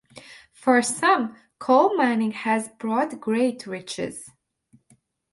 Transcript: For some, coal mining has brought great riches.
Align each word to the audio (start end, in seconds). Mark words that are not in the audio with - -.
For 0.51 0.81
some, 0.81 1.35
coal 1.59 1.95
mining 1.95 2.31
has 2.31 2.69
brought 2.69 3.19
great 3.21 3.67
riches. 3.67 4.31